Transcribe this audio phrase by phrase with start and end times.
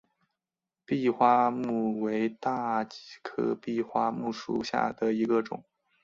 [0.83, 5.63] 闭花木为大戟科闭花木属下的一个种。